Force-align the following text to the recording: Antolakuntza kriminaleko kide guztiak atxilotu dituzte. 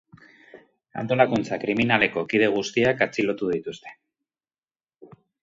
Antolakuntza 1.01 1.59
kriminaleko 1.63 2.23
kide 2.31 2.49
guztiak 2.57 3.05
atxilotu 3.07 3.51
dituzte. 3.53 3.95